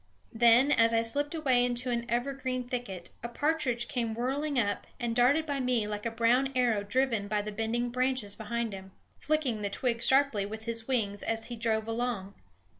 [0.33, 5.15] Then, as I slipped away into an evergreen thicket, a partridge came whirring up, and
[5.15, 9.61] darted by me like a brown arrow driven by the bending branches behind him, flicking
[9.61, 12.33] the twigs sharply with his wings as he drove along.